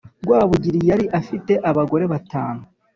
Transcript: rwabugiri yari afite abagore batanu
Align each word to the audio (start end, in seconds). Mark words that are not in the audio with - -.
rwabugiri 0.23 0.79
yari 0.91 1.05
afite 1.19 1.53
abagore 1.69 2.03
batanu 2.13 2.63